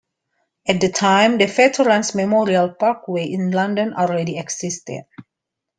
At 0.67 0.81
the 0.81 0.89
time, 0.91 1.37
the 1.37 1.45
Veterans 1.45 2.15
Memorial 2.15 2.71
Parkway 2.73 3.27
in 3.27 3.51
London 3.51 3.93
already 3.93 4.35
existed. 4.39 5.03